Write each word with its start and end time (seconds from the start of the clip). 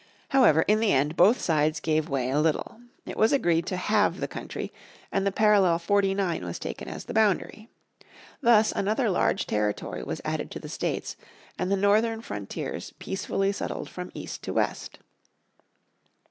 However 0.29 0.63
in 0.63 0.79
the 0.79 0.91
end 0.91 1.15
both 1.15 1.39
sides 1.39 1.79
gave 1.79 2.09
way 2.09 2.31
a 2.31 2.39
little. 2.39 2.79
It 3.05 3.17
was 3.17 3.31
agreed 3.31 3.67
to 3.67 3.77
halve 3.77 4.19
the 4.19 4.27
country, 4.27 4.73
and 5.11 5.27
the 5.27 5.31
parallel 5.31 5.77
49 5.77 6.43
was 6.43 6.57
taken 6.57 6.87
as 6.87 7.05
the 7.05 7.13
boundary. 7.13 7.69
Thus 8.41 8.71
another 8.71 9.11
large 9.11 9.45
territory 9.45 10.01
was 10.01 10.19
added 10.25 10.49
to 10.49 10.59
the 10.59 10.69
States 10.69 11.17
and 11.59 11.71
the 11.71 11.77
northern 11.77 12.21
frontiers 12.23 12.93
peacefully 12.97 13.51
settled 13.51 13.91
from 13.91 14.09
east 14.15 14.41
to 14.45 14.53
west. 14.53 14.97